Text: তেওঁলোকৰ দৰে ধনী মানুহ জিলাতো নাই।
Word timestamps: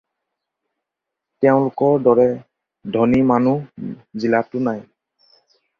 তেওঁলোকৰ 1.45 1.93
দৰে 2.07 2.27
ধনী 2.97 3.21
মানুহ 3.35 4.23
জিলাতো 4.25 4.67
নাই। 4.71 4.85